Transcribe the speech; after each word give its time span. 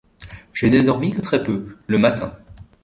Je 0.51 0.65
n’ai 0.65 0.81
dormi 0.81 1.11
que 1.13 1.21
très 1.21 1.43
peu, 1.43 1.77
le 1.85 1.99
matin. 1.99 2.33